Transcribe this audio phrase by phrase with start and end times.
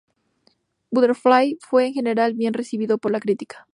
[0.89, 3.67] Butterfly fue en general bien recibido por la crítica.